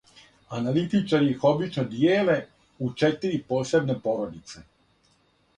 "Аналитичари 0.59 1.27
их 1.33 1.43
обично 1.49 1.83
дијеле 1.91 2.37
у 2.87 2.91
четири 3.03 3.43
посебне 3.53 3.99
"породице"." 4.09 4.69